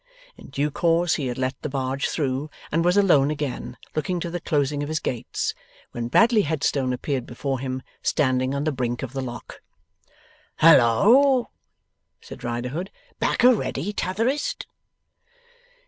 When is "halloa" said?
10.57-11.49